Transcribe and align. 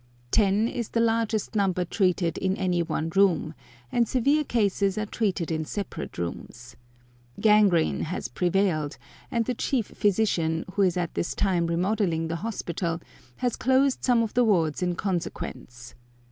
Ten 0.31 0.67
is 0.67 0.89
the 0.89 0.99
largest 0.99 1.53
number 1.55 1.85
treated 1.85 2.39
in 2.39 2.55
any 2.57 2.81
one 2.81 3.11
room, 3.15 3.53
and 3.91 4.07
severe 4.07 4.43
cases 4.43 4.97
are 4.97 5.05
treated 5.05 5.51
in 5.51 5.63
separate 5.63 6.17
rooms. 6.17 6.75
Gangrene 7.39 7.99
has 8.05 8.27
prevailed, 8.27 8.97
and 9.29 9.45
the 9.45 9.53
Chief 9.53 9.85
Physician, 9.85 10.65
who 10.73 10.81
is 10.81 10.97
at 10.97 11.13
this 11.13 11.35
time 11.35 11.67
remodelling 11.67 12.29
the 12.29 12.37
hospital, 12.37 12.99
has 13.37 13.55
closed 13.55 14.03
some 14.03 14.23
of 14.23 14.33
the 14.33 14.43
wards 14.43 14.81
in 14.81 14.95
consequence. 14.95 15.93